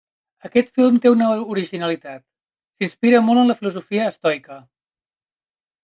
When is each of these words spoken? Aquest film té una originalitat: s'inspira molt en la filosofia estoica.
Aquest 0.47 0.71
film 0.79 0.95
té 1.03 1.11
una 1.15 1.27
originalitat: 1.55 2.25
s'inspira 2.79 3.23
molt 3.29 3.43
en 3.45 3.53
la 3.55 3.59
filosofia 3.61 4.09
estoica. 4.15 4.63